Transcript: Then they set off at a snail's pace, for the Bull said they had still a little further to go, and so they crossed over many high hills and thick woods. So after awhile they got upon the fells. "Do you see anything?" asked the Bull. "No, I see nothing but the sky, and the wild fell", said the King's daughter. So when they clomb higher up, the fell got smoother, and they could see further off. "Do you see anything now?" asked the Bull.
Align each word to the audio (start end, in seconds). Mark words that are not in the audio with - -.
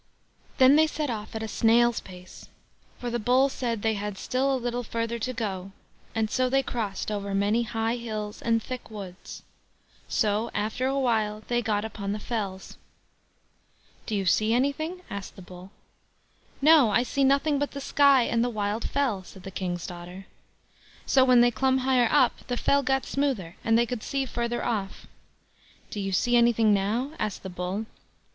Then 0.57 0.77
they 0.77 0.87
set 0.87 1.11
off 1.11 1.35
at 1.35 1.43
a 1.43 1.47
snail's 1.47 1.99
pace, 1.99 2.49
for 2.97 3.11
the 3.11 3.19
Bull 3.19 3.49
said 3.49 3.83
they 3.83 3.93
had 3.93 4.17
still 4.17 4.51
a 4.51 4.57
little 4.57 4.81
further 4.81 5.19
to 5.19 5.31
go, 5.31 5.73
and 6.15 6.27
so 6.31 6.49
they 6.49 6.63
crossed 6.63 7.11
over 7.11 7.35
many 7.35 7.61
high 7.61 7.97
hills 7.97 8.41
and 8.41 8.63
thick 8.63 8.89
woods. 8.89 9.43
So 10.07 10.49
after 10.55 10.87
awhile 10.87 11.43
they 11.49 11.61
got 11.61 11.85
upon 11.85 12.13
the 12.13 12.19
fells. 12.19 12.77
"Do 14.07 14.15
you 14.15 14.25
see 14.25 14.55
anything?" 14.55 15.03
asked 15.07 15.35
the 15.35 15.43
Bull. 15.43 15.69
"No, 16.63 16.89
I 16.89 17.03
see 17.03 17.23
nothing 17.23 17.59
but 17.59 17.69
the 17.73 17.79
sky, 17.79 18.23
and 18.23 18.43
the 18.43 18.49
wild 18.49 18.89
fell", 18.89 19.23
said 19.23 19.43
the 19.43 19.51
King's 19.51 19.85
daughter. 19.85 20.25
So 21.05 21.23
when 21.23 21.41
they 21.41 21.51
clomb 21.51 21.77
higher 21.77 22.09
up, 22.09 22.47
the 22.47 22.57
fell 22.57 22.81
got 22.81 23.05
smoother, 23.05 23.55
and 23.63 23.77
they 23.77 23.85
could 23.85 24.01
see 24.01 24.25
further 24.25 24.65
off. 24.65 25.05
"Do 25.91 25.99
you 25.99 26.11
see 26.11 26.35
anything 26.35 26.73
now?" 26.73 27.11
asked 27.19 27.43
the 27.43 27.49
Bull. 27.51 27.85